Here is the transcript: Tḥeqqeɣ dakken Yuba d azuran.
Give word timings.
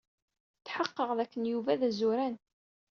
Tḥeqqeɣ 0.65 1.09
dakken 1.17 1.49
Yuba 1.51 1.79
d 1.79 1.81
azuran. 1.87 2.35